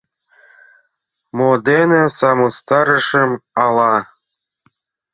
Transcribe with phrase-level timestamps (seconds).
[1.37, 3.31] Мо дене сымыстарышым
[3.65, 3.95] ала?